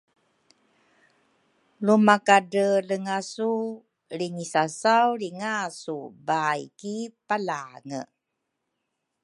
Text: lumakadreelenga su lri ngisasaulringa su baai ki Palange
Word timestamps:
lumakadreelenga 1.85 3.17
su 3.33 3.51
lri 4.15 4.27
ngisasaulringa 4.35 5.55
su 5.81 5.95
baai 6.27 6.63
ki 6.79 6.95
Palange 7.27 8.01